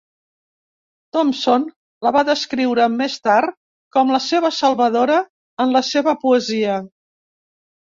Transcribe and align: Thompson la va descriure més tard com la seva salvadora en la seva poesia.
Thompson 1.17 1.67
la 2.07 2.13
va 2.15 2.25
descriure 2.31 2.89
més 2.95 3.19
tard 3.29 3.55
com 3.99 4.17
la 4.17 4.23
seva 4.33 4.55
salvadora 4.65 5.23
en 5.67 5.81
la 5.81 5.87
seva 5.95 6.21
poesia. 6.29 6.85